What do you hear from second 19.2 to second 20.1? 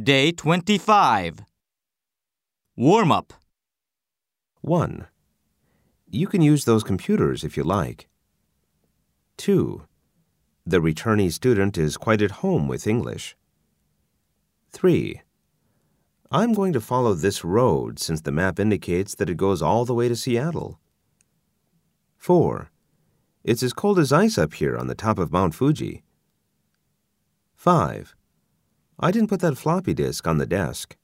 it goes all the way